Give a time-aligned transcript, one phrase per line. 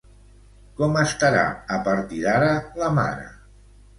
[0.79, 1.43] Com estarà
[1.77, 2.49] a partir d'ara
[2.85, 3.29] la mare?